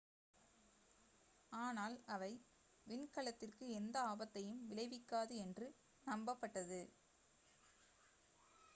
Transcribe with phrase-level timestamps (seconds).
[1.51, 2.29] ஆனால் அவை
[2.87, 5.67] விண்கலத்திற்கு எந்த ஆபத்தையும் விளைவிக்காது என்று
[6.07, 6.81] நம்பப் பட்டது